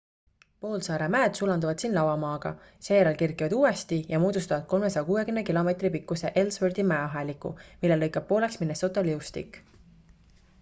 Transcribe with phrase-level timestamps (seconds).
[0.63, 2.51] poolsaare mäed sulanduvad siin lavamaaga
[2.87, 7.53] seejärel kerkivad uuesti ja moodustavad 360 km pikkuse ellsworthi mäeaheliku
[7.85, 9.63] mille lõikab pooleks minnesota liustik